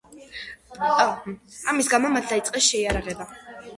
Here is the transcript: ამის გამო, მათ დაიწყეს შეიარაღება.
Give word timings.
ამის 1.73 1.93
გამო, 1.93 2.11
მათ 2.17 2.31
დაიწყეს 2.33 2.71
შეიარაღება. 2.73 3.29